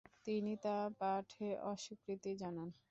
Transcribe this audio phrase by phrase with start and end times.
[0.25, 2.69] তিনি তা পাঠে অস্বীকৃতি জানান।